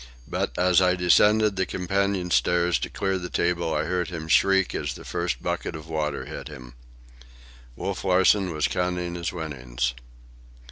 [0.27, 4.73] But as I descended the companion stairs to clear the table I heard him shriek
[4.73, 6.73] as the first bucket of water struck him.
[7.75, 9.93] Wolf Larsen was counting his winnings.